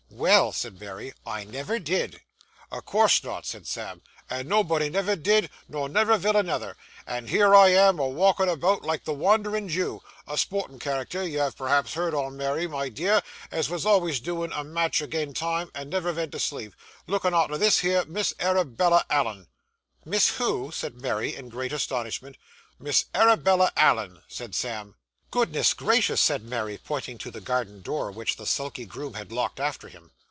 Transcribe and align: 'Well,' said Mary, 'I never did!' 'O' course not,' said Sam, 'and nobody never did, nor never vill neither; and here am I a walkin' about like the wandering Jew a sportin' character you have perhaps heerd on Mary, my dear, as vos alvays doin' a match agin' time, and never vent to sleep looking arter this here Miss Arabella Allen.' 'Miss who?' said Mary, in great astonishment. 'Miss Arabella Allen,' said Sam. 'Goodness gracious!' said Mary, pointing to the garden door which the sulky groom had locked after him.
'Well,' 0.13 0.51
said 0.51 0.79
Mary, 0.79 1.13
'I 1.25 1.45
never 1.45 1.79
did!' 1.79 2.21
'O' 2.71 2.79
course 2.79 3.23
not,' 3.23 3.47
said 3.47 3.65
Sam, 3.65 4.03
'and 4.29 4.47
nobody 4.47 4.87
never 4.87 5.15
did, 5.15 5.49
nor 5.67 5.89
never 5.89 6.15
vill 6.15 6.43
neither; 6.43 6.77
and 7.07 7.27
here 7.27 7.55
am 7.55 7.99
I 7.99 8.03
a 8.03 8.07
walkin' 8.07 8.47
about 8.47 8.83
like 8.83 9.03
the 9.05 9.15
wandering 9.15 9.67
Jew 9.67 10.01
a 10.27 10.37
sportin' 10.37 10.77
character 10.77 11.25
you 11.25 11.39
have 11.39 11.57
perhaps 11.57 11.95
heerd 11.95 12.13
on 12.13 12.37
Mary, 12.37 12.67
my 12.67 12.87
dear, 12.87 13.23
as 13.49 13.65
vos 13.65 13.83
alvays 13.83 14.19
doin' 14.19 14.51
a 14.53 14.63
match 14.63 15.01
agin' 15.01 15.33
time, 15.33 15.71
and 15.73 15.89
never 15.89 16.11
vent 16.11 16.33
to 16.33 16.39
sleep 16.39 16.75
looking 17.07 17.33
arter 17.33 17.57
this 17.57 17.79
here 17.79 18.05
Miss 18.05 18.31
Arabella 18.39 19.03
Allen.' 19.09 19.47
'Miss 20.05 20.37
who?' 20.37 20.71
said 20.71 21.01
Mary, 21.01 21.33
in 21.33 21.49
great 21.49 21.73
astonishment. 21.73 22.37
'Miss 22.77 23.05
Arabella 23.15 23.71
Allen,' 23.75 24.21
said 24.27 24.53
Sam. 24.53 24.97
'Goodness 25.31 25.73
gracious!' 25.73 26.19
said 26.19 26.43
Mary, 26.43 26.77
pointing 26.77 27.17
to 27.19 27.31
the 27.31 27.39
garden 27.39 27.81
door 27.81 28.11
which 28.11 28.35
the 28.35 28.45
sulky 28.45 28.85
groom 28.85 29.13
had 29.13 29.31
locked 29.31 29.61
after 29.61 29.87
him. 29.87 30.11